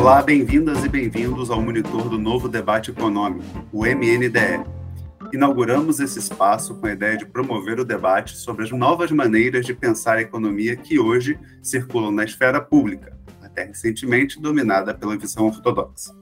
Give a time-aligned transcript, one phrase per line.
[0.00, 4.64] Olá, bem-vindas e bem-vindos ao monitor do novo debate econômico, o MNDE.
[5.30, 9.74] Inauguramos esse espaço com a ideia de promover o debate sobre as novas maneiras de
[9.74, 16.16] pensar a economia que hoje circulam na esfera pública, até recentemente dominada pela visão ortodoxa.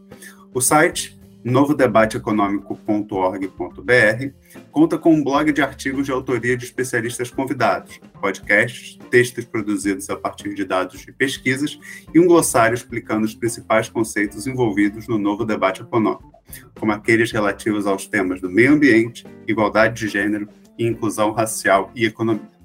[0.53, 1.17] O site
[1.49, 4.33] novodebateeconômico.org.br
[4.71, 10.16] conta com um blog de artigos de autoria de especialistas convidados, podcasts, textos produzidos a
[10.16, 11.79] partir de dados de pesquisas
[12.15, 16.33] e um glossário explicando os principais conceitos envolvidos no novo debate econômico,
[16.79, 22.05] como aqueles relativos aos temas do meio ambiente, igualdade de gênero e inclusão racial e
[22.05, 22.59] economia.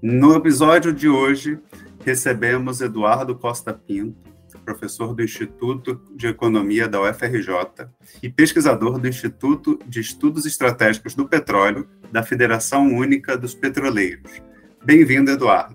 [0.00, 1.58] No episódio de hoje,
[2.04, 4.27] recebemos Eduardo Costa Pinto,
[4.68, 7.88] professor do Instituto de Economia da UFRJ
[8.22, 14.42] e pesquisador do Instituto de Estudos Estratégicos do Petróleo da Federação Única dos Petroleiros.
[14.84, 15.74] Bem-vindo, Eduardo.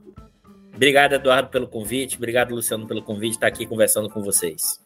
[0.75, 2.17] Obrigado, Eduardo, pelo convite.
[2.17, 4.79] Obrigado, Luciano, pelo convite de estar aqui conversando com vocês.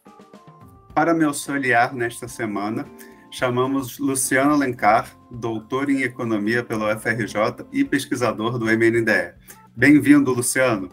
[0.94, 2.86] Para me auxiliar nesta semana,
[3.30, 9.34] chamamos Luciano Alencar, doutor em Economia pela UFRJ e pesquisador do MNDE.
[9.76, 10.88] Bem-vindo, Luciano.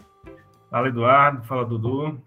[0.70, 1.42] Fala, Eduardo.
[1.44, 2.20] Fala, Dudu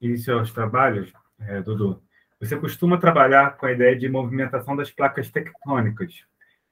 [0.00, 2.02] início aos trabalhos, é, Dudu,
[2.40, 6.24] você costuma trabalhar com a ideia de movimentação das placas tectônicas,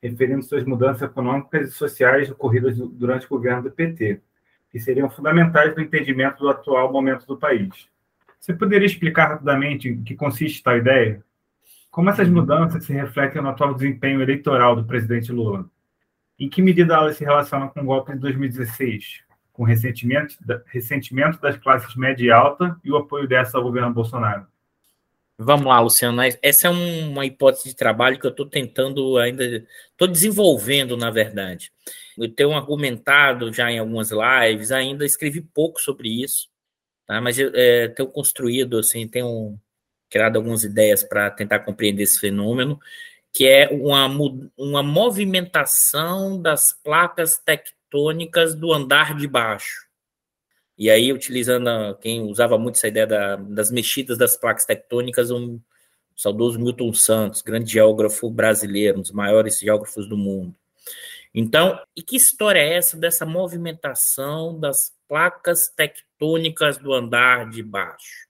[0.03, 4.21] referindo-se às mudanças econômicas e sociais ocorridas durante o governo do PT,
[4.71, 7.89] que seriam fundamentais no entendimento do atual momento do país.
[8.39, 11.25] Você poderia explicar rapidamente em que consiste tal ideia?
[11.91, 15.69] Como essas mudanças se refletem no atual desempenho eleitoral do presidente Lula?
[16.39, 19.26] Em que medida elas se relacionam com o golpe de 2016?
[19.57, 24.47] Com ressentimento, ressentimento das classes média e alta e o apoio dessa ao governo Bolsonaro.
[25.39, 26.21] Vamos lá, Luciano.
[26.43, 31.73] Essa é uma hipótese de trabalho que eu estou tentando ainda, estou desenvolvendo, na verdade.
[32.19, 36.49] Eu tenho argumentado já em algumas lives, ainda escrevi pouco sobre isso,
[37.07, 37.21] tá?
[37.21, 39.59] mas é, tenho construído, assim, tenho
[40.11, 42.79] criado algumas ideias para tentar compreender esse fenômeno,
[43.33, 44.07] que é uma,
[44.57, 49.87] uma movimentação das placas tectônicas tectônicas do andar de baixo.
[50.77, 55.59] E aí, utilizando quem usava muito essa ideia da, das mexidas das placas tectônicas, um
[56.15, 60.55] saudoso Milton Santos, grande geógrafo brasileiro, um dos maiores geógrafos do mundo.
[61.35, 68.27] Então, e que história é essa dessa movimentação das placas tectônicas do andar de baixo?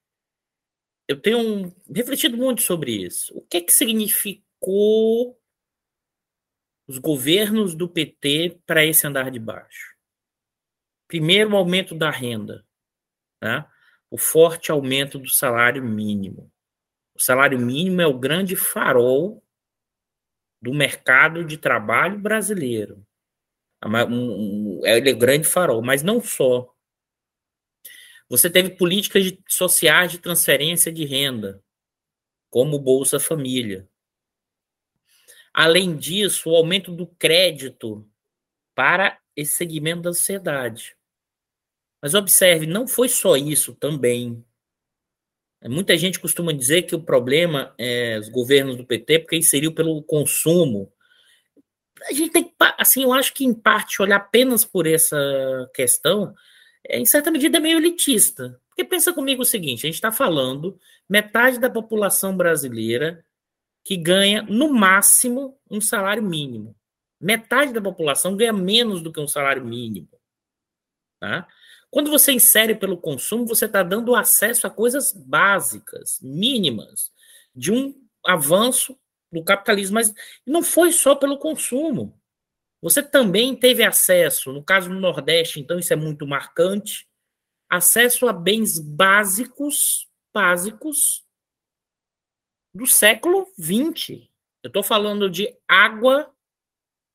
[1.08, 3.36] Eu tenho refletido muito sobre isso.
[3.36, 5.36] O que, é que significou
[6.86, 9.94] os governos do PT para esse andar de baixo.
[11.08, 12.64] Primeiro, o aumento da renda,
[13.42, 13.66] né?
[14.10, 16.52] o forte aumento do salário mínimo.
[17.14, 19.42] O salário mínimo é o grande farol
[20.60, 23.06] do mercado de trabalho brasileiro.
[24.84, 26.72] Ele é o grande farol, mas não só.
[28.28, 31.62] Você teve políticas sociais de transferência de renda,
[32.50, 33.88] como o Bolsa Família.
[35.56, 38.06] Além disso, o aumento do crédito
[38.74, 40.94] para esse segmento da sociedade.
[42.02, 44.44] Mas observe, não foi só isso também.
[45.64, 50.02] Muita gente costuma dizer que o problema é os governos do PT porque inseriu pelo
[50.02, 50.92] consumo.
[52.02, 55.16] A gente tem que, assim, eu acho que em parte olhar apenas por essa
[55.74, 56.34] questão
[56.86, 58.60] é, em certa medida, meio elitista.
[58.68, 60.78] Porque pensa comigo o seguinte: a gente está falando
[61.08, 63.24] metade da população brasileira
[63.86, 66.74] que ganha, no máximo, um salário mínimo.
[67.20, 70.08] Metade da população ganha menos do que um salário mínimo.
[71.20, 71.46] Tá?
[71.88, 77.12] Quando você insere pelo consumo, você está dando acesso a coisas básicas, mínimas,
[77.54, 78.98] de um avanço
[79.30, 79.94] do capitalismo.
[79.94, 80.12] Mas
[80.44, 82.20] não foi só pelo consumo.
[82.82, 87.06] Você também teve acesso, no caso do Nordeste, então isso é muito marcante,
[87.70, 91.24] acesso a bens básicos, básicos,
[92.76, 94.28] do século XX.
[94.62, 96.32] Eu estou falando de água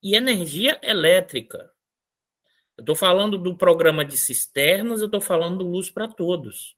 [0.02, 1.72] e energia elétrica.
[2.78, 6.76] Eu estou falando do programa de cisternas, eu estou falando do Luz para Todos.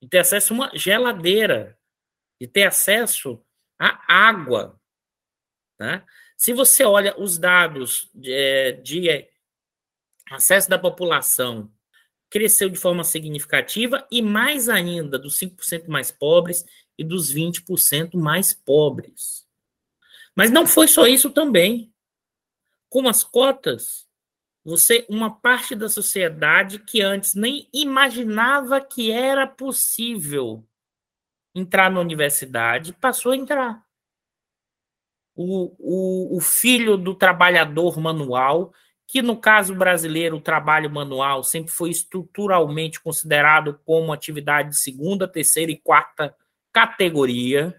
[0.00, 1.78] De ter acesso a uma geladeira,
[2.40, 3.42] de ter acesso
[3.78, 4.78] à água.
[5.80, 6.04] Né?
[6.36, 9.28] Se você olha os dados de, é, de
[10.30, 11.72] acesso da população,
[12.30, 16.64] cresceu de forma significativa e mais ainda dos 5% mais pobres
[16.98, 19.46] e dos 20% mais pobres.
[20.34, 21.92] Mas não foi só isso também.
[22.90, 24.06] Com as cotas,
[24.64, 30.66] você, uma parte da sociedade que antes nem imaginava que era possível
[31.54, 33.86] entrar na universidade, passou a entrar.
[35.34, 38.72] O, o, o filho do trabalhador manual
[39.08, 45.26] que no caso brasileiro o trabalho manual sempre foi estruturalmente considerado como atividade de segunda,
[45.26, 46.36] terceira e quarta
[46.72, 47.78] categoria.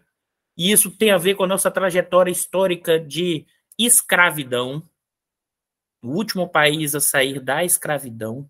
[0.57, 3.45] E isso tem a ver com a nossa trajetória histórica de
[3.77, 4.83] escravidão.
[6.01, 8.49] O último país a sair da escravidão.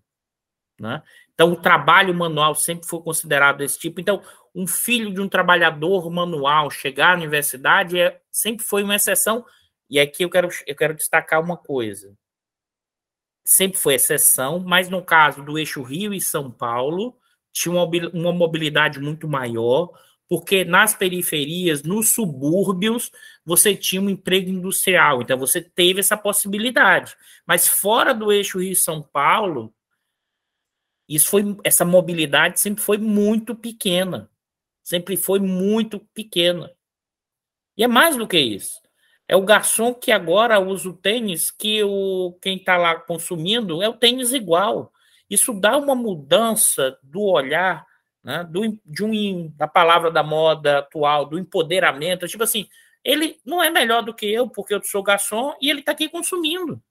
[0.78, 1.02] Né?
[1.34, 4.00] Então, o trabalho manual sempre foi considerado desse tipo.
[4.00, 4.22] Então,
[4.54, 9.44] um filho de um trabalhador manual chegar à universidade é, sempre foi uma exceção.
[9.88, 12.16] E aqui eu quero, eu quero destacar uma coisa
[13.50, 17.16] sempre foi exceção, mas no caso do eixo Rio e São Paulo,
[17.52, 19.90] tinha uma, uma mobilidade muito maior,
[20.30, 23.10] porque nas periferias, nos subúrbios,
[23.44, 27.16] você tinha um emprego industrial, então você teve essa possibilidade.
[27.44, 29.74] Mas fora do eixo Rio São Paulo,
[31.08, 34.30] isso foi essa mobilidade sempre foi muito pequena.
[34.84, 36.70] Sempre foi muito pequena.
[37.76, 38.80] E é mais do que isso.
[39.26, 43.88] É o garçom que agora usa o tênis que o quem está lá consumindo é
[43.88, 44.92] o tênis igual.
[45.28, 47.84] Isso dá uma mudança do olhar,
[48.22, 52.28] né, do, de um, da palavra da moda atual, do empoderamento.
[52.28, 52.68] Tipo assim,
[53.04, 56.08] ele não é melhor do que eu porque eu sou garçom e ele está aqui
[56.08, 56.82] consumindo.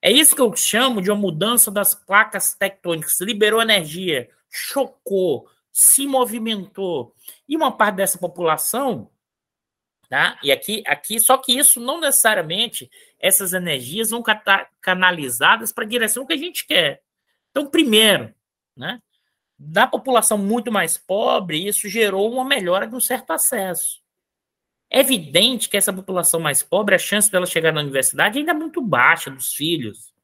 [0.00, 3.18] É isso que eu chamo de uma mudança das placas tectônicas.
[3.20, 7.14] Liberou energia, chocou, se movimentou.
[7.48, 9.10] E uma parte dessa população
[10.08, 10.38] Tá?
[10.42, 14.22] E aqui, aqui, só que isso não necessariamente essas energias vão
[14.80, 17.02] canalizadas para a direção que a gente quer.
[17.50, 18.34] Então, primeiro,
[18.74, 19.02] né,
[19.58, 24.00] da população muito mais pobre, isso gerou uma melhora de um certo acesso.
[24.90, 28.54] É evidente que essa população mais pobre, a chance dela chegar na universidade ainda é
[28.54, 30.14] muito baixa dos filhos,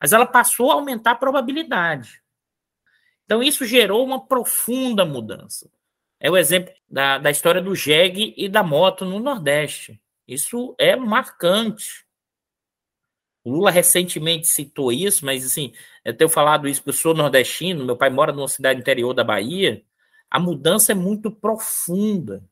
[0.00, 2.20] mas ela passou a aumentar a probabilidade.
[3.24, 5.70] Então, isso gerou uma profunda mudança
[6.20, 9.98] é o exemplo da, da história do jegue e da moto no Nordeste.
[10.28, 12.06] Isso é marcante.
[13.42, 15.72] O Lula recentemente citou isso, mas assim,
[16.04, 19.24] eu tenho falado isso porque eu sou nordestino, meu pai mora numa cidade interior da
[19.24, 19.82] Bahia.
[20.30, 22.44] A mudança é muito profunda.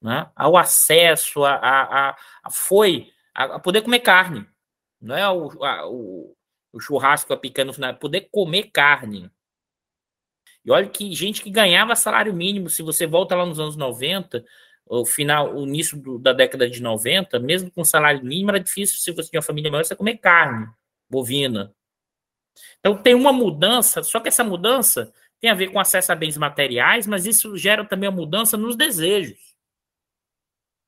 [0.00, 0.30] Né?
[0.36, 4.46] Ao acesso, a, a, a foi a, a, poder comer carne.
[5.00, 6.36] Não é o, a, o,
[6.72, 9.30] o churrasco a picanha no final, é poder comer carne.
[10.64, 14.44] E olha que gente que ganhava salário mínimo, se você volta lá nos anos 90,
[14.86, 18.96] o final, o início do, da década de 90, mesmo com salário mínimo, era difícil,
[18.98, 20.68] se você tinha uma família maior, você comer carne
[21.10, 21.74] bovina.
[22.78, 26.36] Então tem uma mudança, só que essa mudança tem a ver com acesso a bens
[26.36, 29.56] materiais, mas isso gera também uma mudança nos desejos.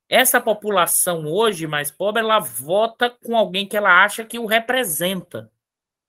[0.09, 5.53] Essa população hoje mais pobre, ela vota com alguém que ela acha que o representa.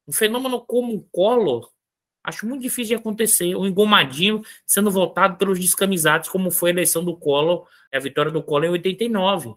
[0.07, 1.69] Um fenômeno como o Collor
[2.29, 3.55] Acho muito difícil de acontecer.
[3.55, 8.41] O engomadinho sendo votado pelos descamisados, como foi a eleição do Collor, a vitória do
[8.41, 9.55] Collor em 89.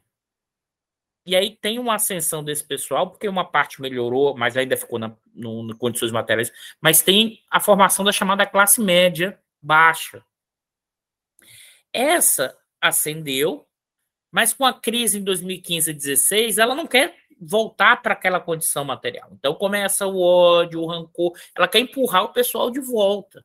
[1.25, 5.15] E aí tem uma ascensão desse pessoal, porque uma parte melhorou, mas ainda ficou na
[5.33, 6.53] no, no condições materiais.
[6.81, 10.25] Mas tem a formação da chamada classe média baixa.
[11.93, 13.67] Essa ascendeu,
[14.33, 18.85] mas com a crise em 2015 e 2016, ela não quer voltar para aquela condição
[18.85, 19.29] material.
[19.33, 23.45] Então começa o ódio, o rancor, ela quer empurrar o pessoal de volta.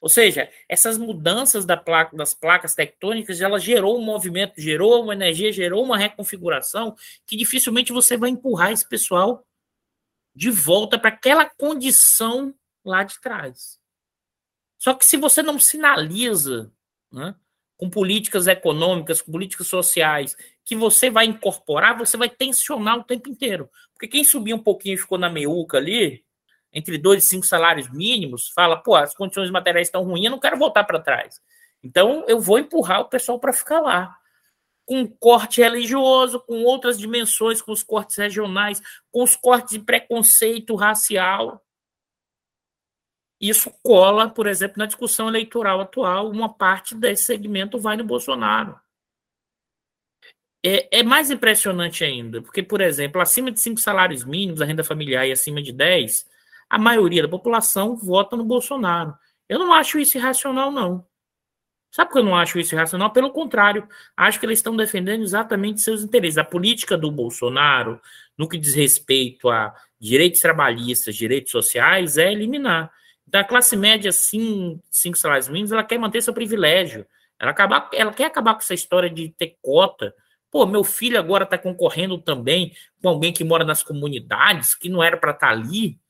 [0.00, 5.12] Ou seja, essas mudanças da placa, das placas tectônicas, ela gerou um movimento, gerou uma
[5.12, 6.96] energia, gerou uma reconfiguração
[7.26, 9.44] que dificilmente você vai empurrar esse pessoal
[10.34, 12.54] de volta para aquela condição
[12.84, 13.78] lá de trás.
[14.78, 16.72] Só que se você não sinaliza
[17.10, 17.34] né,
[17.78, 23.30] com políticas econômicas, com políticas sociais que você vai incorporar, você vai tensionar o tempo
[23.30, 23.70] inteiro.
[23.94, 26.22] Porque quem subiu um pouquinho e ficou na meiuca ali,
[26.72, 30.40] entre dois e cinco salários mínimos, fala, pô, as condições materiais estão ruins, eu não
[30.40, 31.40] quero voltar para trás.
[31.82, 34.14] Então, eu vou empurrar o pessoal para ficar lá.
[34.84, 40.74] Com corte religioso, com outras dimensões, com os cortes regionais, com os cortes de preconceito
[40.74, 41.62] racial.
[43.40, 48.78] Isso cola, por exemplo, na discussão eleitoral atual, uma parte desse segmento vai no Bolsonaro.
[50.64, 54.82] É, é, mais impressionante ainda, porque, por exemplo, acima de cinco salários mínimos, a renda
[54.82, 56.26] familiar e acima de 10,
[56.68, 59.16] a maioria da população vota no Bolsonaro.
[59.48, 61.06] Eu não acho isso irracional, não.
[61.90, 63.10] Sabe por que eu não acho isso irracional?
[63.12, 66.36] Pelo contrário, acho que eles estão defendendo exatamente seus interesses.
[66.36, 68.00] A política do Bolsonaro,
[68.36, 72.92] no que diz respeito a direitos trabalhistas, direitos sociais, é eliminar.
[73.30, 77.06] Da classe média, sim, cinco salários mínimos, ela quer manter seu privilégio.
[77.38, 80.14] Ela, acabar, ela quer acabar com essa história de ter cota
[80.50, 85.02] Pô, meu filho agora está concorrendo também com alguém que mora nas comunidades, que não
[85.02, 86.00] era para estar tá ali.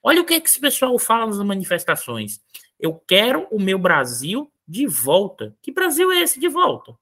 [0.00, 2.40] Olha o que, é que esse pessoal fala nas manifestações.
[2.78, 5.56] Eu quero o meu Brasil de volta.
[5.60, 6.96] Que Brasil é esse de volta?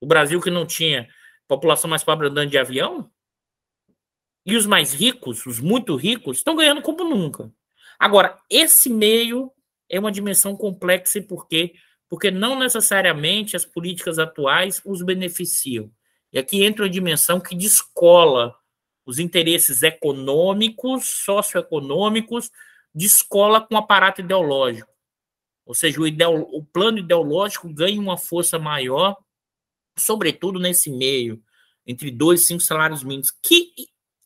[0.00, 1.06] O Brasil que não tinha
[1.46, 3.10] população mais pobre andando de avião?
[4.48, 7.52] e os mais ricos, os muito ricos, estão ganhando como nunca.
[7.98, 9.52] Agora, esse meio
[9.88, 11.74] é uma dimensão complexa e por quê?
[12.08, 15.90] Porque não necessariamente as políticas atuais os beneficiam.
[16.32, 18.54] E aqui entra uma dimensão que descola
[19.04, 22.50] os interesses econômicos, socioeconômicos,
[22.94, 24.92] descola com o aparato ideológico.
[25.64, 29.16] Ou seja, o, ideolo, o plano ideológico ganha uma força maior,
[29.98, 31.42] sobretudo nesse meio,
[31.86, 33.72] entre dois e cinco salários mínimos, que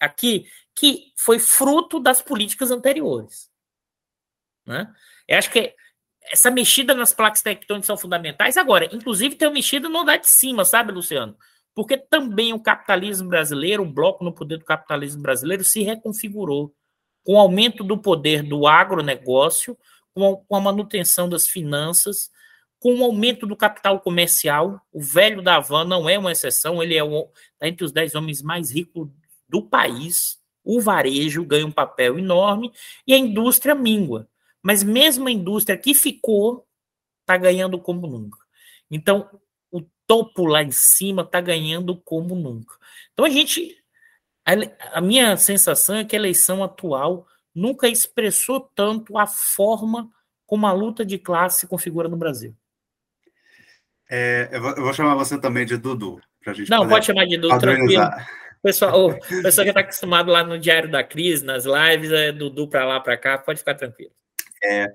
[0.00, 3.51] aqui que foi fruto das políticas anteriores.
[4.66, 4.92] Né?
[5.28, 5.74] Eu acho que
[6.30, 8.56] essa mexida nas placas tectônicas são fundamentais.
[8.56, 11.36] Agora, inclusive, tem uma mexida no andar de cima, sabe, Luciano?
[11.74, 16.74] Porque também o capitalismo brasileiro, o bloco no poder do capitalismo brasileiro, se reconfigurou
[17.24, 19.76] com o aumento do poder do agronegócio,
[20.14, 22.30] com a manutenção das finanças,
[22.78, 24.80] com o aumento do capital comercial.
[24.92, 27.02] O velho da Havan não é uma exceção, ele é
[27.58, 29.08] tá entre os dez homens mais ricos
[29.48, 30.38] do país.
[30.64, 32.72] O varejo ganha um papel enorme
[33.06, 34.28] e a indústria mingua.
[34.62, 36.66] Mas mesmo a indústria que ficou
[37.20, 38.38] está ganhando como nunca.
[38.90, 39.28] Então,
[39.70, 42.76] o topo lá em cima está ganhando como nunca.
[43.12, 43.76] Então, a gente.
[44.44, 50.10] A, a minha sensação é que a eleição atual nunca expressou tanto a forma
[50.46, 52.54] como a luta de classe se configura no Brasil.
[54.10, 56.20] É, eu, vou, eu, vou, chamar você também de Dudu.
[56.42, 58.10] Pra gente Não, pode chamar de Dudu, tranquilo.
[58.62, 62.68] Pessoal, o pessoal que está acostumado lá no Diário da Crise, nas lives, é Dudu
[62.68, 64.12] para lá, para cá, pode ficar tranquilo.
[64.64, 64.92] É,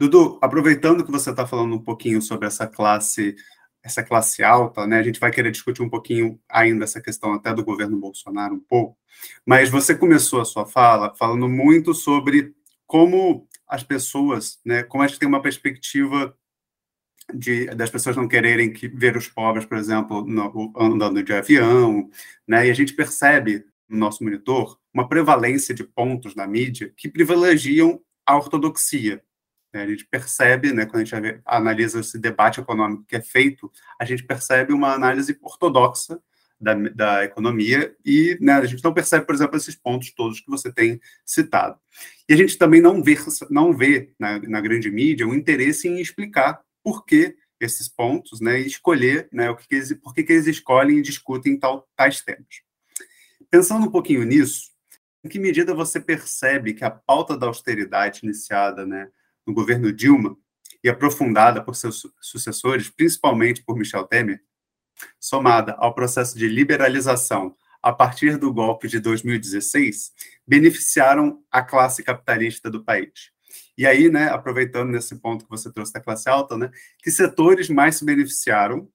[0.00, 3.36] Dudu, aproveitando que você está falando um pouquinho sobre essa classe,
[3.82, 4.98] essa classe alta, né?
[4.98, 8.60] A gente vai querer discutir um pouquinho ainda essa questão até do governo Bolsonaro um
[8.60, 8.96] pouco,
[9.46, 12.54] mas você começou a sua fala falando muito sobre
[12.86, 14.82] como as pessoas, né?
[14.82, 16.36] Como a gente tem uma perspectiva
[17.32, 22.08] de, das pessoas não quererem que, ver os pobres, por exemplo, no, andando de avião,
[22.46, 22.66] né?
[22.66, 28.00] E a gente percebe no nosso monitor uma prevalência de pontos na mídia que privilegiam
[28.26, 29.22] a ortodoxia.
[29.72, 29.82] Né?
[29.82, 34.04] A gente percebe, né, quando a gente analisa esse debate econômico que é feito, a
[34.04, 36.20] gente percebe uma análise ortodoxa
[36.60, 40.50] da, da economia e né, a gente não percebe, por exemplo, esses pontos todos que
[40.50, 41.78] você tem citado.
[42.28, 43.16] E a gente também não vê,
[43.50, 48.60] não vê na, na grande mídia o interesse em explicar por que esses pontos, né,
[48.60, 51.88] e escolher né, o que, que eles, por que, que eles escolhem e discutem tal,
[51.96, 52.62] tais temas.
[53.50, 54.71] Pensando um pouquinho nisso,
[55.24, 59.08] em que medida você percebe que a pauta da austeridade iniciada né,
[59.46, 60.36] no governo Dilma
[60.82, 64.42] e aprofundada por seus sucessores, principalmente por Michel Temer,
[65.18, 70.12] somada ao processo de liberalização a partir do golpe de 2016,
[70.46, 73.32] beneficiaram a classe capitalista do país.
[73.76, 77.68] E aí, né, aproveitando nesse ponto que você trouxe da classe alta, né, que setores
[77.68, 78.88] mais se beneficiaram,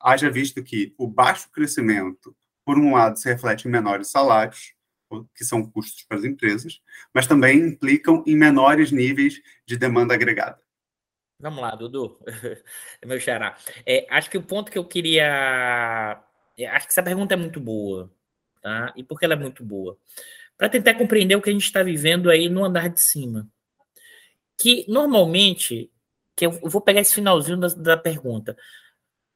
[0.00, 4.74] haja visto que o baixo crescimento, por um lado, se reflete em menores salários,
[5.34, 6.80] que são custos para as empresas,
[7.12, 10.60] mas também implicam em menores níveis de demanda agregada.
[11.40, 12.18] Vamos lá, Dudu,
[13.04, 13.56] meu xará.
[13.86, 16.22] É, acho que o ponto que eu queria.
[16.56, 18.12] É, acho que essa pergunta é muito boa,
[18.60, 18.92] tá?
[18.94, 19.96] E por que ela é muito boa?
[20.58, 23.48] Para tentar compreender o que a gente está vivendo aí no andar de cima.
[24.60, 25.90] Que normalmente,
[26.36, 28.54] que eu vou pegar esse finalzinho da, da pergunta.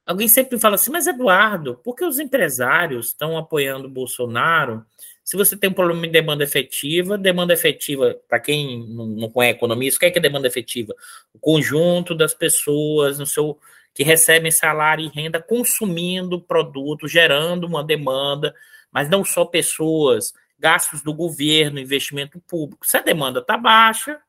[0.05, 4.85] Alguém sempre fala assim, mas Eduardo, por que os empresários estão apoiando o Bolsonaro
[5.25, 9.89] se você tem um problema de demanda efetiva, demanda efetiva, para quem não, conhece economia,
[9.89, 10.95] isso o que é, que é demanda efetiva?
[11.33, 13.59] O conjunto das pessoas no seu
[13.95, 18.55] que recebem salário e renda consumindo produtos, gerando uma demanda,
[18.93, 22.87] mas não só pessoas, gastos do governo, investimento público.
[22.87, 24.21] Se a demanda está baixa,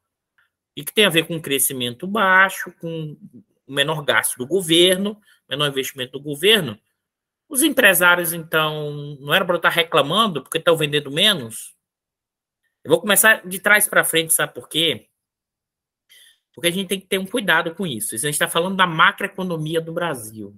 [0.75, 3.17] e que tem a ver com crescimento baixo, com
[3.67, 6.77] menor gasto do governo, menor investimento do governo,
[7.47, 11.75] os empresários, então, não era para estar reclamando porque estão vendendo menos?
[12.83, 15.07] Eu vou começar de trás para frente, sabe por quê?
[16.53, 18.15] Porque a gente tem que ter um cuidado com isso.
[18.15, 20.55] A gente está falando da macroeconomia do Brasil.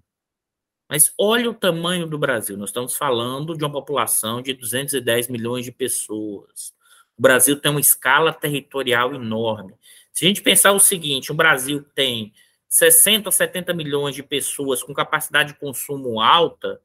[0.89, 2.55] Mas olha o tamanho do Brasil.
[2.55, 6.73] Nós estamos falando de uma população de 210 milhões de pessoas.
[7.17, 9.73] O Brasil tem uma escala territorial enorme.
[10.13, 12.31] Se a gente pensar o seguinte: o Brasil tem
[12.67, 16.81] 60, 70 milhões de pessoas com capacidade de consumo alta,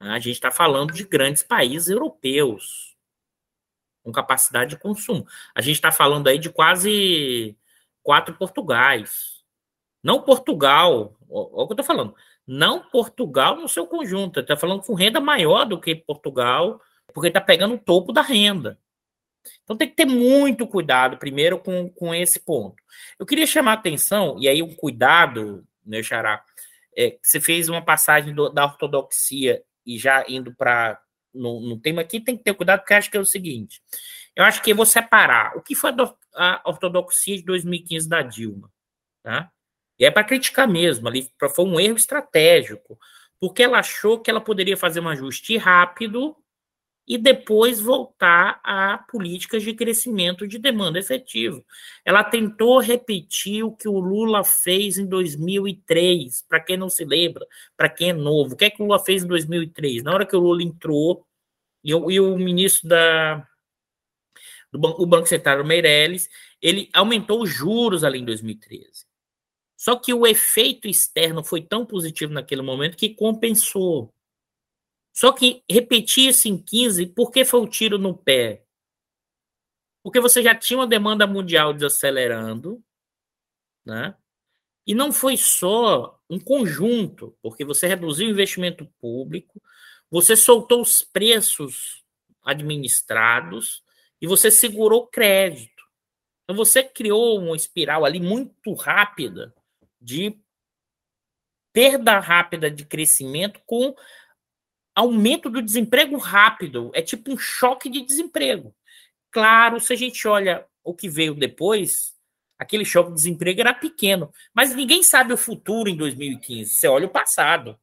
[0.00, 2.96] né, a gente está falando de grandes países europeus
[4.02, 5.26] com capacidade de consumo.
[5.54, 7.56] A gente está falando aí de quase
[8.02, 9.44] quatro Portugais.
[10.02, 12.14] Não Portugal, olha o que eu estou falando.
[12.44, 14.40] Não Portugal no seu conjunto.
[14.40, 16.80] Está falando com renda maior do que Portugal,
[17.14, 18.78] porque está pegando o topo da renda.
[19.64, 22.76] Então tem que ter muito cuidado, primeiro, com, com esse ponto.
[23.18, 26.42] Eu queria chamar a atenção, e aí um cuidado, meu xará,
[26.96, 31.00] é, você fez uma passagem do, da ortodoxia e já indo para
[31.32, 33.80] no, no tema aqui, tem que ter cuidado, porque acho que é o seguinte.
[34.36, 35.92] Eu acho que eu vou separar o que foi
[36.34, 38.70] a ortodoxia de 2015 da Dilma.
[39.22, 39.50] Tá?
[39.98, 42.98] E é para criticar mesmo, ali foi um erro estratégico,
[43.40, 46.36] porque ela achou que ela poderia fazer um ajuste rápido
[47.06, 51.64] e depois voltar a políticas de crescimento de demanda efetivo.
[52.04, 57.46] Ela tentou repetir o que o Lula fez em 2003, para quem não se lembra,
[57.76, 58.54] para quem é novo.
[58.54, 60.02] O que é que o Lula fez em 2003?
[60.02, 61.26] Na hora que o Lula entrou,
[61.84, 63.46] e o, e o ministro da
[64.72, 66.30] do Banco, o Banco Central Meirelles,
[66.60, 69.04] ele aumentou os juros ali em 2013.
[69.76, 74.14] Só que o efeito externo foi tão positivo naquele momento que compensou.
[75.12, 78.64] Só que repetir isso em 15, por que foi o tiro no pé?
[80.02, 82.82] Porque você já tinha uma demanda mundial desacelerando,
[83.84, 84.16] né?
[84.86, 89.62] E não foi só um conjunto, porque você reduziu o investimento público,
[90.10, 92.02] você soltou os preços
[92.42, 93.82] administrados
[94.20, 95.82] e você segurou crédito.
[96.42, 99.54] Então você criou uma espiral ali muito rápida
[100.00, 100.36] de
[101.72, 103.94] perda rápida de crescimento com
[104.94, 106.90] aumento do desemprego rápido.
[106.94, 108.74] É tipo um choque de desemprego.
[109.30, 112.14] Claro, se a gente olha o que veio depois,
[112.58, 114.32] aquele choque de desemprego era pequeno.
[114.52, 116.72] Mas ninguém sabe o futuro em 2015.
[116.72, 117.78] Você olha o passado.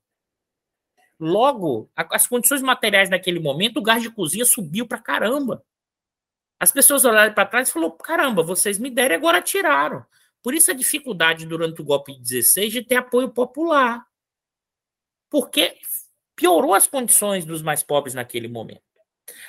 [1.19, 5.65] Logo, as condições materiais naquele momento, o gás de cozinha subiu para caramba.
[6.59, 10.05] As pessoas olharam para trás e falaram: caramba, vocês me deram e agora tiraram.
[10.41, 14.05] Por isso a dificuldade durante o golpe de 16 de ter apoio popular.
[15.29, 15.77] Porque
[16.39, 18.81] piorou as condições dos mais pobres naquele momento.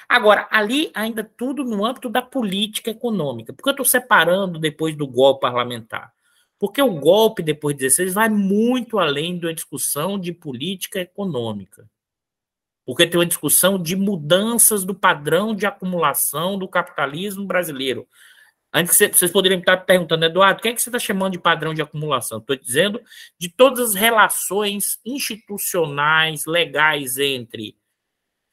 [0.09, 3.53] Agora, ali ainda tudo no âmbito da política econômica.
[3.53, 6.13] Porque eu estou separando depois do golpe parlamentar?
[6.59, 11.89] Porque o golpe depois de 16 vai muito além da discussão de política econômica.
[12.85, 18.07] Porque tem uma discussão de mudanças do padrão de acumulação do capitalismo brasileiro.
[18.73, 21.75] Antes vocês poderiam estar perguntando, Eduardo, o que é que você está chamando de padrão
[21.75, 22.39] de acumulação?
[22.39, 23.03] Estou dizendo
[23.37, 27.77] de todas as relações institucionais, legais entre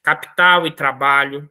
[0.02, 1.48] capital e trabalho,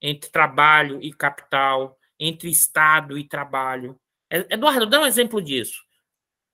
[0.00, 3.96] entre trabalho e capital, entre Estado e trabalho.
[4.28, 5.82] Eduardo, dá um exemplo disso.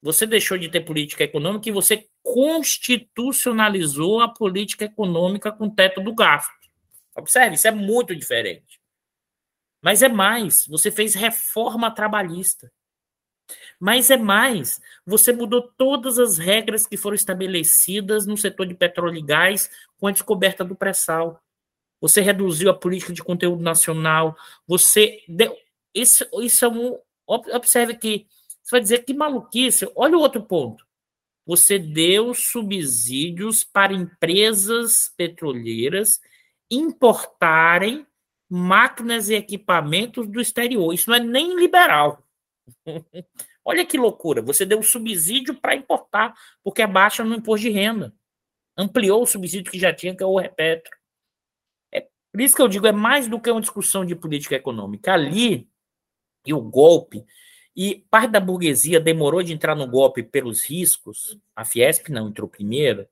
[0.02, 6.00] Você deixou de ter política econômica e você constitucionalizou a política econômica com o teto
[6.00, 6.52] do gasto.
[7.16, 8.77] Observe, isso é muito diferente.
[9.82, 12.70] Mas é mais, você fez reforma trabalhista.
[13.80, 19.18] Mas é mais, você mudou todas as regras que foram estabelecidas no setor de petróleo
[19.18, 21.42] e gás com a descoberta do pré-sal.
[22.00, 24.36] Você reduziu a política de conteúdo nacional.
[24.66, 25.56] Você deu.
[25.94, 26.98] Isso, isso é um.
[27.26, 28.26] Observe que.
[28.62, 29.90] Você vai dizer que maluquice.
[29.96, 30.86] Olha o outro ponto.
[31.46, 36.20] Você deu subsídios para empresas petroleiras
[36.70, 38.06] importarem
[38.48, 40.92] máquinas e equipamentos do exterior.
[40.92, 42.22] Isso não é nem liberal.
[43.64, 44.40] Olha que loucura.
[44.42, 46.34] Você deu subsídio para importar,
[46.64, 48.14] porque é baixa no imposto de renda.
[48.76, 50.90] Ampliou o subsídio que já tinha, que é o repetro.
[51.92, 55.12] É, por isso que eu digo, é mais do que uma discussão de política econômica.
[55.12, 55.68] Ali,
[56.46, 57.26] e o golpe,
[57.76, 62.48] e parte da burguesia demorou de entrar no golpe pelos riscos, a Fiesp não entrou
[62.48, 63.06] primeiro,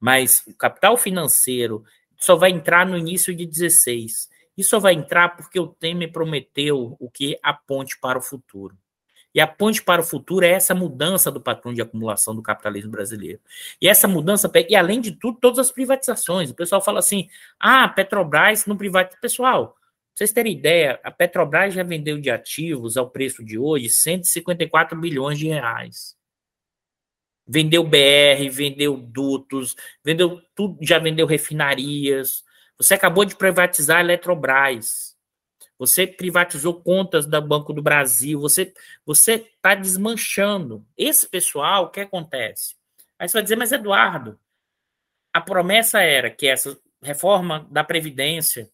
[0.00, 1.84] mas o capital financeiro
[2.18, 4.28] só vai entrar no início de 16.
[4.58, 7.38] Isso só vai entrar porque o Temer prometeu o que?
[7.44, 8.76] A ponte para o futuro.
[9.32, 12.90] E a ponte para o futuro é essa mudança do patrão de acumulação do capitalismo
[12.90, 13.38] brasileiro.
[13.80, 16.50] E essa mudança, e além de tudo, todas as privatizações.
[16.50, 17.28] O pessoal fala assim:
[17.60, 19.20] ah, Petrobras não privatiza.
[19.20, 19.76] Pessoal, pra
[20.12, 25.38] vocês terem ideia, a Petrobras já vendeu de ativos ao preço de hoje 154 bilhões
[25.38, 26.16] de reais.
[27.46, 32.42] Vendeu BR, vendeu dutos, vendeu tudo, já vendeu refinarias,
[32.78, 35.16] você acabou de privatizar a Eletrobras.
[35.78, 38.40] Você privatizou contas do Banco do Brasil.
[38.40, 38.72] Você
[39.04, 40.86] você está desmanchando.
[40.96, 42.76] Esse pessoal, o que acontece?
[43.18, 44.38] Aí você vai dizer, mas Eduardo,
[45.32, 48.70] a promessa era que essa reforma da Previdência,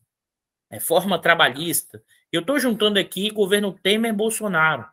[0.71, 4.87] reforma trabalhista, eu estou juntando aqui governo Temer-Bolsonaro.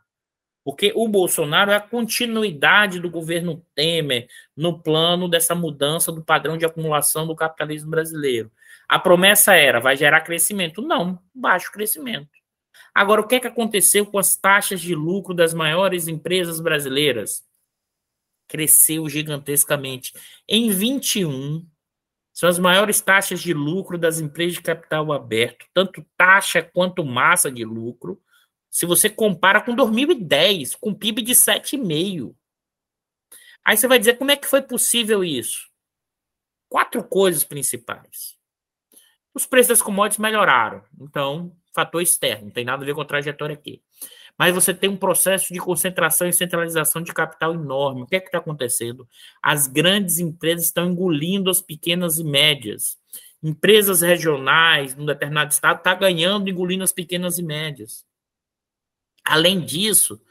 [0.64, 6.56] Porque o Bolsonaro é a continuidade do governo Temer no plano dessa mudança do padrão
[6.56, 8.52] de acumulação do capitalismo brasileiro.
[8.92, 10.82] A promessa era, vai gerar crescimento.
[10.82, 12.28] Não, baixo crescimento.
[12.94, 17.42] Agora, o que, é que aconteceu com as taxas de lucro das maiores empresas brasileiras?
[18.50, 20.12] Cresceu gigantescamente.
[20.46, 21.66] Em 21,
[22.34, 27.50] são as maiores taxas de lucro das empresas de capital aberto, tanto taxa quanto massa
[27.50, 28.22] de lucro.
[28.70, 32.36] Se você compara com 2010, com PIB de 7,5.
[33.64, 35.70] Aí você vai dizer como é que foi possível isso?
[36.68, 38.41] Quatro coisas principais.
[39.34, 40.84] Os preços das commodities melhoraram.
[41.00, 43.82] Então, fator externo, não tem nada a ver com a trajetória aqui.
[44.38, 48.04] Mas você tem um processo de concentração e centralização de capital enorme.
[48.04, 49.08] O que é que está acontecendo?
[49.42, 52.98] As grandes empresas estão engolindo as pequenas e médias.
[53.44, 58.06] Empresas regionais, num determinado estado, está ganhando, engolindo as pequenas e médias.
[59.24, 60.22] Além disso,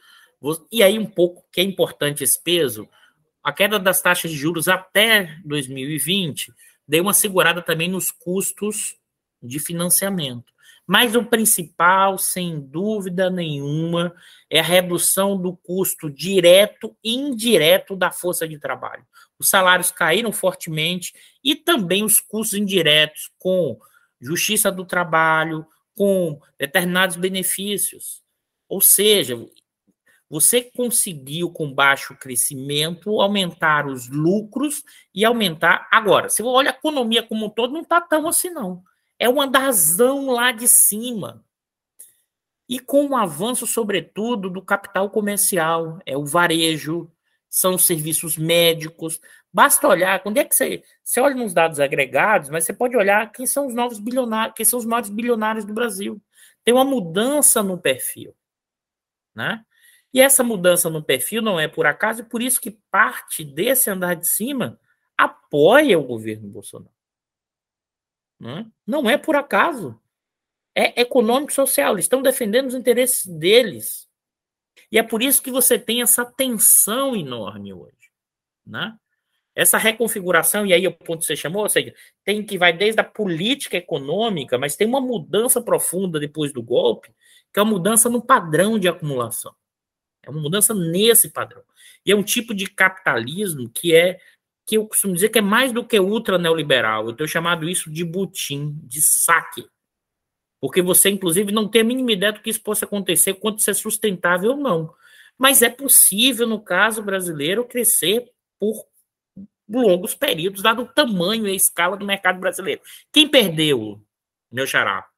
[0.71, 2.89] e aí um pouco que é importante esse peso,
[3.43, 6.53] a queda das taxas de juros até 2020
[6.91, 8.97] deu uma segurada também nos custos
[9.41, 10.53] de financiamento.
[10.85, 14.13] Mas o principal, sem dúvida nenhuma,
[14.51, 19.07] é a redução do custo direto e indireto da força de trabalho.
[19.39, 23.79] Os salários caíram fortemente e também os custos indiretos com
[24.21, 28.21] justiça do trabalho, com determinados benefícios.
[28.69, 29.39] Ou seja,
[30.31, 35.89] você conseguiu, com baixo crescimento, aumentar os lucros e aumentar.
[35.91, 38.85] Agora, se você olha a economia como um todo, não está tão assim, não.
[39.19, 41.45] É uma andazão lá de cima.
[42.69, 47.11] E com o avanço, sobretudo, do capital comercial, é o varejo,
[47.49, 49.21] são os serviços médicos.
[49.53, 53.33] Basta olhar, quando é que você, você olha nos dados agregados, mas você pode olhar
[53.33, 56.23] quem são os novos bilionários, quem são os maiores bilionários do Brasil.
[56.63, 58.33] Tem uma mudança no perfil,
[59.35, 59.65] né?
[60.13, 63.91] E essa mudança no perfil não é por acaso, e por isso que parte desse
[63.91, 64.79] andar de cima
[65.17, 66.95] apoia o governo Bolsonaro.
[68.39, 70.01] Não é, não é por acaso.
[70.75, 71.93] É econômico social.
[71.93, 74.09] Eles estão defendendo os interesses deles.
[74.91, 78.11] E é por isso que você tem essa tensão enorme hoje.
[78.67, 78.97] Né?
[79.55, 81.95] Essa reconfiguração, e aí o ponto que você chamou, ou seja,
[82.25, 87.13] tem que vai desde a política econômica, mas tem uma mudança profunda depois do golpe,
[87.53, 89.55] que é a mudança no padrão de acumulação.
[90.23, 91.63] É uma mudança nesse padrão.
[92.05, 94.19] E é um tipo de capitalismo que é
[94.67, 97.07] que eu costumo dizer que é mais do que ultra neoliberal.
[97.07, 99.67] Eu tenho chamado isso de butim, de saque.
[100.61, 103.71] Porque você, inclusive, não tem a mínima ideia do que isso possa acontecer, quanto isso
[103.71, 104.95] é sustentável ou não.
[105.37, 108.31] Mas é possível, no caso brasileiro, crescer
[108.61, 108.87] por
[109.69, 112.81] longos períodos, dado o tamanho e a escala do mercado brasileiro.
[113.13, 114.01] Quem perdeu,
[114.53, 115.10] meu xará?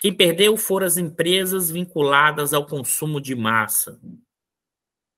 [0.00, 4.00] Quem perdeu foram as empresas vinculadas ao consumo de massa.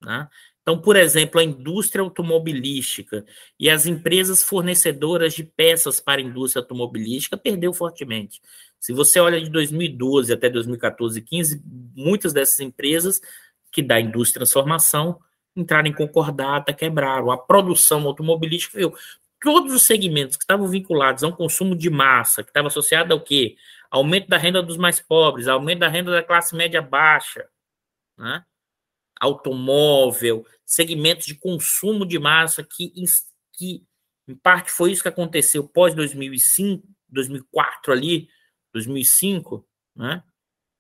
[0.02, 0.28] Né?
[0.62, 3.24] Então, por exemplo, a indústria automobilística
[3.58, 8.40] e as empresas fornecedoras de peças para a indústria automobilística perdeu fortemente.
[8.78, 11.62] Se você olha de 2012 até 2014 e 15,
[11.94, 13.20] muitas dessas empresas
[13.70, 15.20] que da indústria transformação
[15.54, 17.30] entraram em concordata, quebraram.
[17.30, 18.94] A produção automobilística viu.
[19.40, 23.20] Todos os segmentos que estavam vinculados a um consumo de massa, que estava associado ao
[23.20, 23.56] quê?
[23.92, 27.46] Aumento da renda dos mais pobres, aumento da renda da classe média baixa,
[28.16, 28.42] né?
[29.20, 32.90] automóvel, segmentos de consumo de massa, que,
[33.52, 33.86] que
[34.26, 38.28] em parte foi isso que aconteceu pós 2005, 2004 ali,
[38.72, 40.24] 2005, né?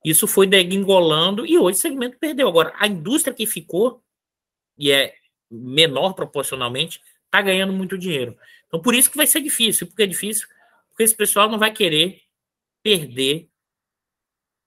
[0.04, 2.48] Isso foi degringolando e hoje o segmento perdeu.
[2.48, 4.02] Agora, a indústria que ficou,
[4.76, 5.14] e é
[5.48, 8.36] menor proporcionalmente, está ganhando muito dinheiro.
[8.66, 9.86] Então, por isso que vai ser difícil.
[9.86, 10.48] Por que é difícil?
[10.88, 12.22] Porque esse pessoal não vai querer
[12.82, 13.48] perder,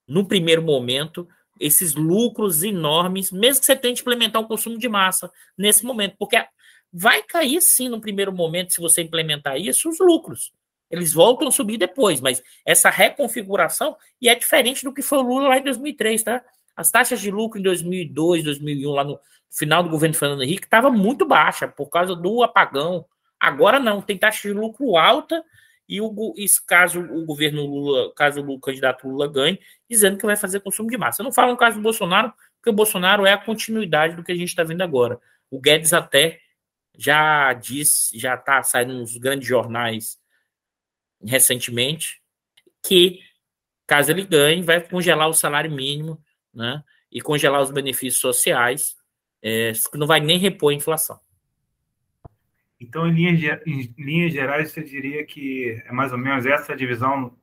[0.08, 1.28] no primeiro momento,
[1.60, 6.38] esses lucros enormes, mesmo que você tente implementar um consumo de massa nesse momento, porque
[6.92, 10.54] vai cair sim no primeiro momento, se você implementar isso, os lucros.
[10.90, 15.22] Eles voltam a subir depois, mas essa reconfiguração, e é diferente do que foi o
[15.22, 16.44] Lula lá em 2003, tá?
[16.76, 20.92] As taxas de lucro em 2002, 2001, lá no final do governo Fernando Henrique, estava
[20.92, 23.06] muito baixa por causa do apagão.
[23.40, 25.44] Agora não, tem taxa de lucro alta
[25.88, 26.34] e o,
[26.66, 30.98] caso o governo Lula, caso o candidato Lula ganhe, dizendo que vai fazer consumo de
[30.98, 31.22] massa.
[31.22, 34.32] Eu não falo no caso do Bolsonaro, porque o Bolsonaro é a continuidade do que
[34.32, 35.20] a gente está vendo agora.
[35.52, 36.40] O Guedes até
[36.98, 40.18] já disse, já está saindo nos grandes jornais
[41.24, 42.22] recentemente,
[42.84, 43.20] que
[43.88, 46.84] caso ele ganhe, vai congelar o salário mínimo, né?
[47.12, 48.96] E congelar os benefícios sociais,
[49.42, 51.20] é, não vai nem repor a inflação.
[52.88, 57.36] Então, em linhas, em linhas gerais, você diria que é mais ou menos essa divisão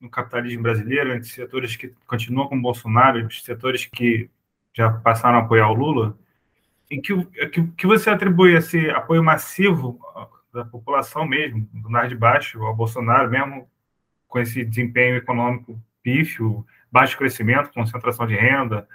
[0.00, 4.30] no capitalismo brasileiro entre setores que continuam com Bolsonaro e setores que
[4.72, 6.18] já passaram a apoiar o Lula?
[6.90, 7.14] Em que,
[7.52, 9.98] que, que você atribui esse apoio massivo
[10.52, 13.68] da população mesmo, do andar de baixo, ao Bolsonaro, mesmo
[14.26, 18.88] com esse desempenho econômico pífio, baixo crescimento, concentração de renda,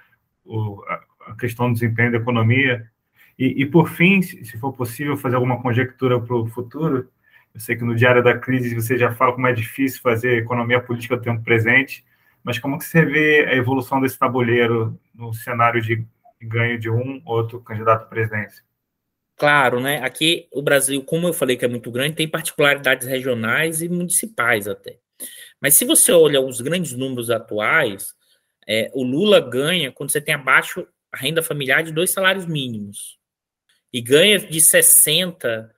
[1.27, 2.89] a questão do desempenho da economia,
[3.37, 7.09] e, e por fim, se for possível fazer alguma conjectura para o futuro,
[7.53, 10.81] eu sei que no Diário da Crise você já fala como é difícil fazer economia
[10.81, 12.05] política do tempo presente,
[12.43, 16.05] mas como que você vê a evolução desse tabuleiro no cenário de
[16.41, 18.63] ganho de um ou outro candidato à presidência?
[19.37, 20.03] Claro, né?
[20.03, 24.67] Aqui o Brasil, como eu falei que é muito grande, tem particularidades regionais e municipais
[24.67, 24.97] até.
[25.59, 28.15] Mas se você olha os grandes números atuais,
[28.67, 33.20] é, o Lula ganha quando você tem abaixo a renda familiar de dois salários mínimos.
[33.93, 35.75] E ganha de 60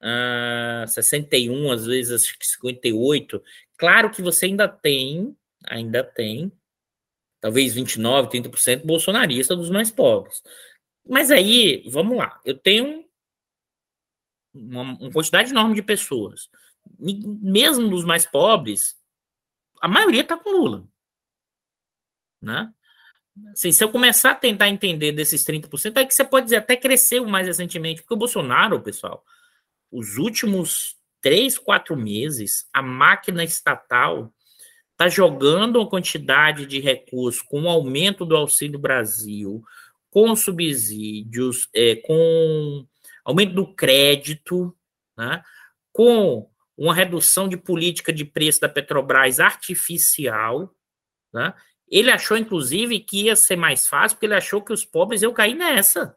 [0.00, 3.42] a 61, às vezes acho que 58.
[3.76, 6.52] Claro que você ainda tem, ainda tem,
[7.40, 10.42] talvez 29, 30% bolsonarista dos mais pobres.
[11.08, 13.04] Mas aí, vamos lá, eu tenho
[14.52, 16.48] uma, uma quantidade enorme de pessoas,
[16.98, 18.96] mesmo dos mais pobres,
[19.80, 20.88] a maioria está com Lula.
[22.40, 22.72] Né?
[23.52, 26.76] Assim, se eu começar a tentar entender desses 30%, é que você pode dizer até
[26.76, 29.24] cresceu mais recentemente, porque o Bolsonaro, pessoal,
[29.90, 34.32] os últimos três, quatro meses, a máquina estatal
[34.92, 39.62] está jogando uma quantidade de recursos com o aumento do Auxílio Brasil,
[40.10, 42.86] com subsídios, é, com
[43.24, 44.74] aumento do crédito,
[45.16, 45.42] né,
[45.92, 50.74] com uma redução de política de preço da Petrobras artificial.
[51.32, 51.52] Né?
[51.88, 55.32] Ele achou, inclusive, que ia ser mais fácil, porque ele achou que os pobres iam
[55.32, 56.16] cair nessa.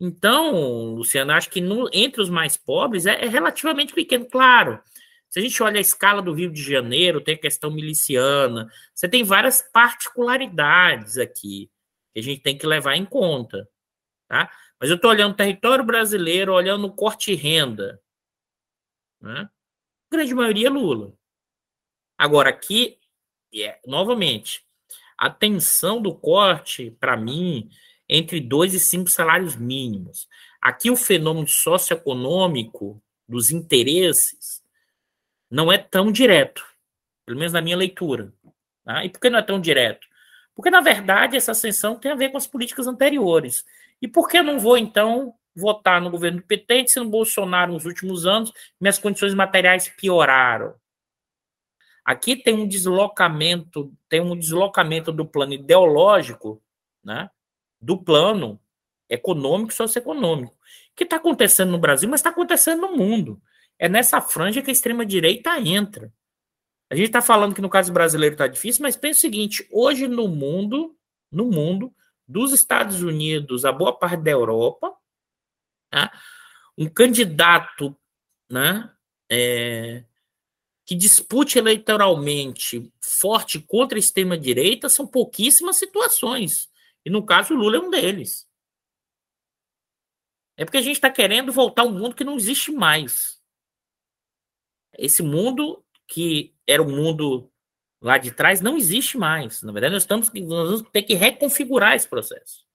[0.00, 4.24] Então, Luciano, acho que no, entre os mais pobres é, é, relativamente pequeno.
[4.24, 4.82] Claro,
[5.28, 9.08] se a gente olha a escala do Rio de Janeiro, tem a questão miliciana, você
[9.08, 11.70] tem várias particularidades aqui
[12.12, 13.68] que a gente tem que levar em conta.
[14.26, 14.50] Tá?
[14.80, 18.00] Mas eu estou olhando o território brasileiro, olhando o corte renda.
[19.20, 19.42] Né?
[19.42, 21.12] A grande maioria é Lula.
[22.16, 22.98] Agora, aqui,
[23.54, 24.62] é, novamente,
[25.16, 27.68] a tensão do corte, para mim,
[28.08, 30.28] entre dois e cinco salários mínimos.
[30.60, 34.62] Aqui o fenômeno socioeconômico dos interesses
[35.50, 36.64] não é tão direto,
[37.24, 38.32] pelo menos na minha leitura.
[38.84, 39.04] Tá?
[39.04, 40.06] E por que não é tão direto?
[40.54, 43.64] Porque, na verdade, essa ascensão tem a ver com as políticas anteriores.
[44.02, 47.72] E por que eu não vou, então, votar no governo do PT, se no Bolsonaro
[47.72, 50.74] nos últimos anos minhas condições materiais pioraram.
[52.04, 56.62] Aqui tem um deslocamento, tem um deslocamento do plano ideológico,
[57.04, 57.30] né,
[57.80, 58.60] do plano
[59.08, 60.54] econômico socioeconômico,
[60.94, 63.40] que está acontecendo no Brasil, mas está acontecendo no mundo.
[63.78, 66.12] É nessa franja que a extrema-direita entra.
[66.90, 70.06] A gente está falando que no caso brasileiro está difícil, mas pensa o seguinte: hoje
[70.06, 70.96] no mundo,
[71.30, 71.92] no mundo,
[72.26, 74.94] dos Estados Unidos a boa parte da Europa,
[75.90, 76.12] Tá?
[76.78, 77.96] Um candidato
[78.48, 78.90] né,
[79.30, 80.04] é,
[80.90, 86.68] que dispute eleitoralmente forte contra a extrema-direita são pouquíssimas situações.
[87.04, 88.50] E no caso, o Lula é um deles.
[90.56, 93.40] É porque a gente está querendo voltar a um mundo que não existe mais.
[94.98, 97.48] Esse mundo que era o mundo
[98.02, 99.62] lá de trás não existe mais.
[99.62, 102.66] Na verdade, nós, estamos, nós vamos ter que reconfigurar esse processo.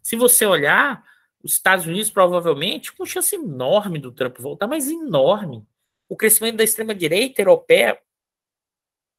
[0.00, 1.04] Se você olhar,
[1.42, 5.66] os Estados Unidos provavelmente com chance enorme do Trump voltar, mas enorme.
[6.10, 7.96] O crescimento da extrema-direita europeia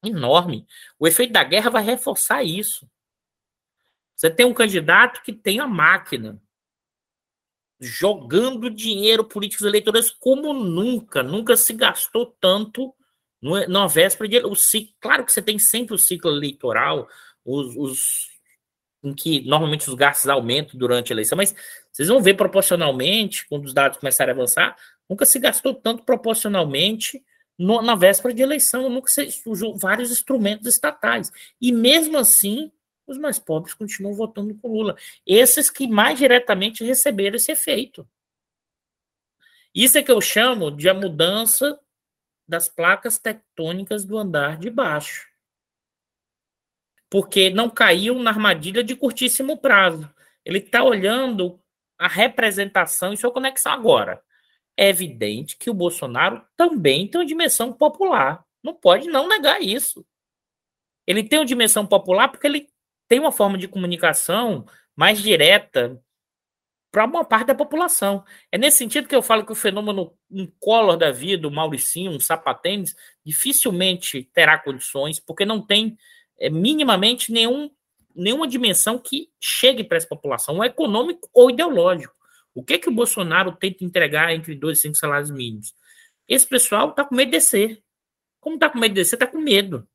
[0.04, 0.66] enorme.
[0.98, 2.86] O efeito da guerra vai reforçar isso.
[4.14, 6.40] Você tem um candidato que tem a máquina
[7.80, 12.94] jogando dinheiro políticos eleitorais como nunca, nunca se gastou tanto
[13.68, 17.08] na véspera de o ciclo, claro que você tem sempre o ciclo eleitoral,
[17.44, 18.32] os, os
[19.02, 21.52] em que normalmente os gastos aumentam durante a eleição, mas
[21.90, 24.76] vocês vão ver proporcionalmente, quando os dados começarem a avançar,
[25.12, 27.22] nunca se gastou tanto proporcionalmente
[27.58, 31.30] no, na véspera de eleição, nunca se usou vários instrumentos estatais.
[31.60, 32.72] E mesmo assim,
[33.06, 34.96] os mais pobres continuam votando com Lula.
[35.26, 38.08] Esses que mais diretamente receberam esse efeito.
[39.74, 41.78] Isso é que eu chamo de a mudança
[42.48, 45.32] das placas tectônicas do andar de baixo
[47.12, 50.10] porque não caiu na armadilha de curtíssimo prazo.
[50.42, 51.60] Ele está olhando
[51.98, 54.22] a representação e sua conexão agora.
[54.76, 58.44] É evidente que o Bolsonaro também tem uma dimensão popular.
[58.62, 60.04] Não pode não negar isso.
[61.06, 62.68] Ele tem uma dimensão popular porque ele
[63.08, 64.64] tem uma forma de comunicação
[64.96, 66.00] mais direta
[66.92, 68.22] para uma parte da população.
[68.50, 72.12] É nesse sentido que eu falo que o fenômeno um Collor da vida, o Mauricinho,
[72.12, 75.96] um sapatênis, dificilmente terá condições, porque não tem
[76.38, 77.70] é, minimamente nenhum,
[78.14, 82.14] nenhuma dimensão que chegue para essa população, econômico ou ideológico.
[82.54, 85.74] O que, que o Bolsonaro tenta entregar entre dois e cinco salários mínimos?
[86.28, 87.82] Esse pessoal está com medo de descer.
[88.40, 89.88] Como está com medo de descer, está com medo.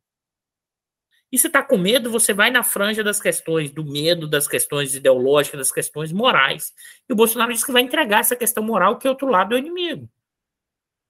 [1.32, 4.96] E se está com medo, você vai na franja das questões do medo, das questões
[4.96, 6.74] ideológicas, das questões morais.
[7.08, 9.58] E o Bolsonaro diz que vai entregar essa questão moral, que é outro lado é
[9.58, 10.10] o inimigo.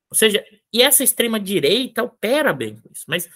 [0.09, 3.03] Ou seja, e essa extrema-direita opera bem com isso.
[3.07, 3.29] Mas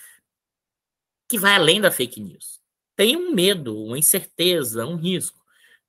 [1.29, 2.59] que vai além da fake news.
[2.95, 5.40] Tem um medo, uma incerteza, um risco.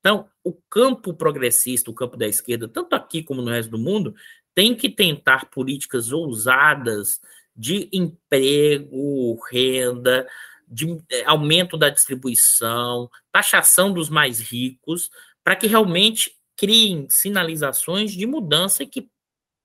[0.02, 4.12] Então, o campo progressista, o campo da esquerda, tanto aqui como no resto do mundo,
[4.52, 7.20] tem que tentar políticas ousadas
[7.54, 10.26] de emprego, renda,
[10.66, 15.08] de é, aumento da distribuição, taxação dos mais ricos,
[15.44, 19.08] para que realmente criem sinalizações de mudança e que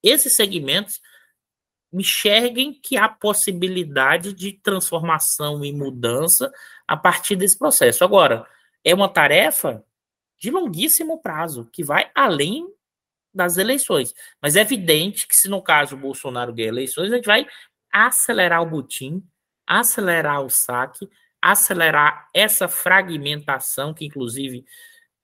[0.04, 1.02] esses segmentos
[1.92, 6.52] enxerguem que há possibilidade de transformação e mudança
[6.88, 8.04] a partir desse processo.
[8.04, 8.46] Agora,
[8.84, 9.84] é uma tarefa
[10.40, 12.68] de longuíssimo prazo, que vai além
[13.34, 14.14] das eleições.
[14.42, 17.48] Mas é evidente que se no caso o Bolsonaro ganhar eleições, a gente vai
[17.92, 19.24] acelerar o butim,
[19.66, 21.10] acelerar o saque,
[21.42, 24.66] acelerar essa fragmentação, que inclusive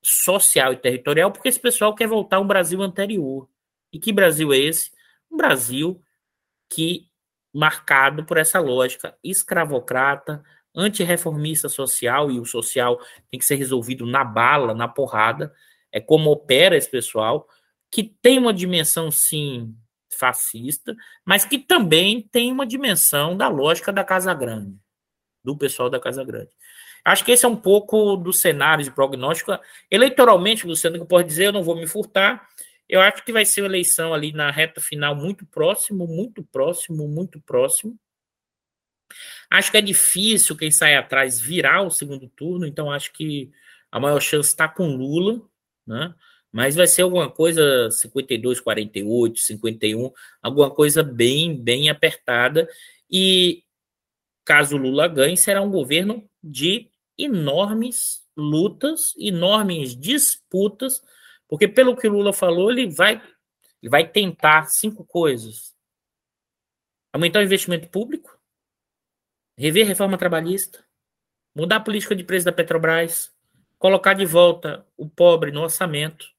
[0.01, 3.49] social e territorial, porque esse pessoal quer voltar ao Brasil anterior.
[3.91, 4.91] E que Brasil é esse?
[5.31, 6.01] Um Brasil
[6.69, 7.09] que
[7.53, 10.43] marcado por essa lógica escravocrata,
[10.75, 15.53] antirreformista social, e o social tem que ser resolvido na bala, na porrada,
[15.91, 17.47] é como opera esse pessoal,
[17.91, 19.75] que tem uma dimensão, sim,
[20.09, 24.75] fascista, mas que também tem uma dimensão da lógica da Casa Grande,
[25.43, 26.49] do pessoal da Casa Grande.
[27.05, 29.51] Acho que esse é um pouco do cenário de prognóstico.
[29.91, 32.47] Eleitoralmente, Luciano, que posso dizer, eu não vou me furtar,
[32.87, 37.07] eu acho que vai ser uma eleição ali na reta final muito próximo, muito próximo,
[37.07, 37.97] muito próximo.
[39.49, 43.51] Acho que é difícil quem sai atrás virar o segundo turno, então acho que
[43.91, 45.41] a maior chance está com Lula,
[45.85, 46.13] né?
[46.51, 50.11] Mas vai ser alguma coisa 52, 48, 51,
[50.41, 52.69] alguma coisa bem, bem apertada.
[53.09, 53.63] E
[54.45, 61.01] caso Lula ganhe, será um governo de enormes lutas, enormes disputas
[61.53, 63.21] porque pelo que Lula falou, ele vai,
[63.79, 65.75] ele vai tentar cinco coisas:
[67.13, 68.35] aumentar o investimento público,
[69.57, 70.83] rever a reforma trabalhista,
[71.55, 73.31] mudar a política de preço da Petrobras,
[73.77, 76.33] colocar de volta o pobre no orçamento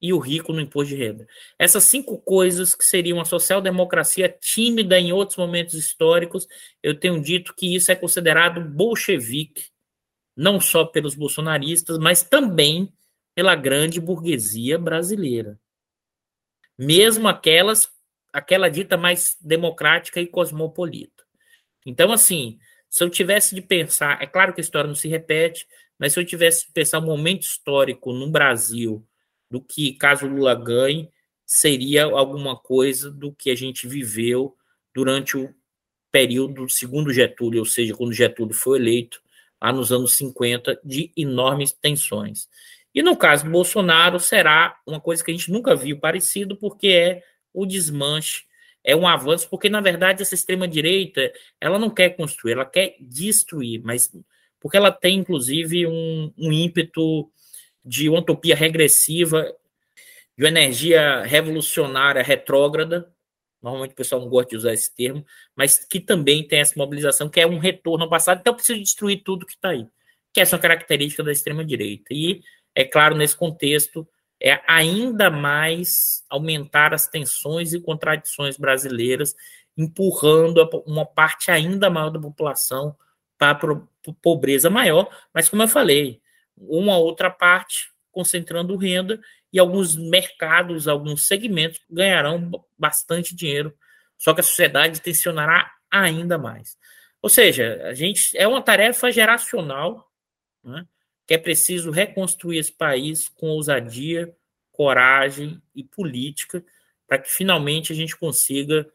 [0.00, 1.26] e o rico no imposto de renda.
[1.58, 6.46] Essas cinco coisas que seriam uma social-democracia tímida em outros momentos históricos,
[6.82, 9.70] eu tenho dito que isso é considerado bolchevique,
[10.36, 12.92] não só pelos bolsonaristas, mas também
[13.34, 15.58] pela grande burguesia brasileira.
[16.76, 17.90] Mesmo aquelas,
[18.32, 21.24] aquela dita mais democrática e cosmopolita.
[21.88, 22.58] Então, assim,
[22.90, 25.66] se eu tivesse de pensar, é claro que a história não se repete,
[25.98, 29.02] mas se eu tivesse de pensar um momento histórico no Brasil
[29.50, 31.08] do que, caso Lula ganhe,
[31.46, 34.54] seria alguma coisa do que a gente viveu
[34.94, 35.48] durante o
[36.12, 39.22] período do segundo Getúlio, ou seja, quando Getúlio foi eleito,
[39.60, 42.48] lá nos anos 50, de enormes tensões.
[42.94, 46.88] E no caso do Bolsonaro, será uma coisa que a gente nunca viu parecido, porque
[46.88, 47.22] é
[47.54, 48.44] o desmanche,
[48.88, 53.82] é um avanço, porque na verdade essa extrema-direita ela não quer construir, ela quer destruir,
[53.84, 54.10] mas
[54.58, 57.30] porque ela tem inclusive um, um ímpeto
[57.84, 59.44] de uma utopia regressiva,
[60.34, 63.12] de uma energia revolucionária retrógrada.
[63.60, 65.22] Normalmente o pessoal não gosta de usar esse termo,
[65.54, 69.22] mas que também tem essa mobilização, que é um retorno ao passado, então precisa destruir
[69.22, 69.86] tudo que está aí,
[70.32, 72.06] que essa é uma característica da extrema-direita.
[72.10, 72.40] E
[72.74, 74.08] é claro, nesse contexto,
[74.40, 79.34] é ainda mais aumentar as tensões e contradições brasileiras,
[79.76, 82.96] empurrando uma parte ainda maior da população
[83.36, 86.20] para a pobreza maior, mas como eu falei,
[86.56, 89.20] uma outra parte concentrando renda
[89.52, 93.72] e alguns mercados, alguns segmentos ganharão bastante dinheiro,
[94.16, 96.76] só que a sociedade tensionará ainda mais.
[97.22, 100.10] Ou seja, a gente é uma tarefa geracional,
[100.62, 100.84] né?
[101.28, 104.34] Que é preciso reconstruir esse país com ousadia,
[104.72, 106.64] coragem e política
[107.06, 108.90] para que finalmente a gente consiga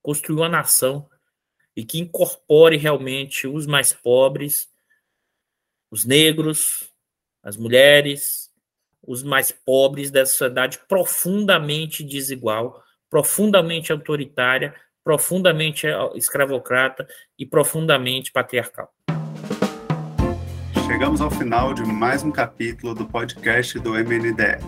[0.00, 1.10] construir uma nação
[1.74, 4.70] e que incorpore realmente os mais pobres,
[5.90, 6.88] os negros,
[7.42, 8.48] as mulheres,
[9.02, 18.94] os mais pobres dessa sociedade profundamente desigual, profundamente autoritária, profundamente escravocrata e profundamente patriarcal.
[20.88, 24.58] Chegamos ao final de mais um capítulo do podcast do MNDE.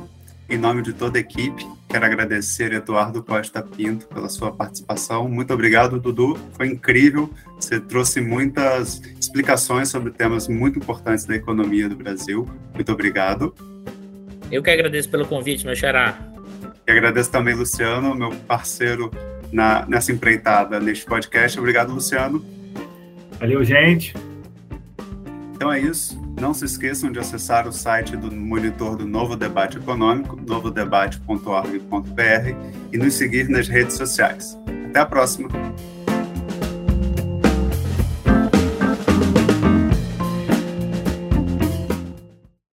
[0.50, 5.26] Em nome de toda a equipe, quero agradecer Eduardo Costa Pinto pela sua participação.
[5.30, 6.38] Muito obrigado, Dudu.
[6.52, 7.30] Foi incrível.
[7.58, 12.46] Você trouxe muitas explicações sobre temas muito importantes da economia do Brasil.
[12.74, 13.54] Muito obrigado.
[14.52, 16.18] Eu que agradeço pelo convite, meu xará.
[16.86, 19.10] E agradeço também, Luciano, meu parceiro
[19.50, 21.58] na, nessa empreitada, neste podcast.
[21.58, 22.44] Obrigado, Luciano.
[23.38, 24.12] Valeu, gente.
[25.60, 26.18] Então é isso.
[26.40, 32.96] Não se esqueçam de acessar o site do monitor do Novo Debate Econômico, novodebate.org.br e
[32.96, 34.58] nos seguir nas redes sociais.
[34.88, 35.50] Até a próxima!